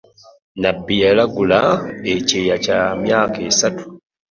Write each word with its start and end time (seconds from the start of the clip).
Nabbi 0.61 0.95
yalagula 1.03 1.61
ekyeya 2.13 2.55
kya 2.63 2.79
myaka 3.03 3.39
esatu. 3.49 3.83